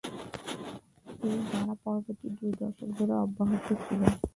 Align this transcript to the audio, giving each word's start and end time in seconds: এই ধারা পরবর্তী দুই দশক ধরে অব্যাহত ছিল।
এই 1.25 1.37
ধারা 1.49 1.75
পরবর্তী 1.83 2.27
দুই 2.37 2.51
দশক 2.59 2.89
ধরে 2.97 3.13
অব্যাহত 3.23 3.67
ছিল। 3.83 4.01